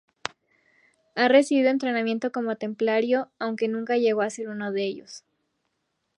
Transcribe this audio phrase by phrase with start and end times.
[1.13, 5.25] Ha recibido entrenamiento como templario, aunque nunca llegó a ser uno de ellos.